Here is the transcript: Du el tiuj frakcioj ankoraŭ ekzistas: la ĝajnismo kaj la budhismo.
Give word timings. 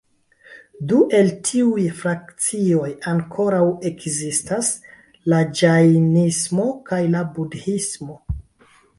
Du 0.91 0.99
el 1.17 1.27
tiuj 1.47 1.81
frakcioj 1.97 2.87
ankoraŭ 3.11 3.59
ekzistas: 3.89 4.71
la 5.33 5.41
ĝajnismo 5.59 6.65
kaj 6.89 7.01
la 7.17 7.21
budhismo. 7.37 8.17